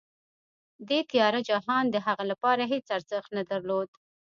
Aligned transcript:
دې 0.87 0.99
تیاره 1.11 1.39
جهان 1.49 1.83
د 1.89 1.95
هغه 2.05 2.23
لپاره 2.31 2.63
هېڅ 2.71 2.85
ارزښت 2.97 3.29
نه 3.37 3.43
درلود 3.51 3.89